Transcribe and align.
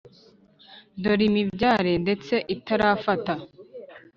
dore 1.01 1.23
imibyare 1.29 1.93
ndetse 2.03 2.33
itarafata, 2.55 3.33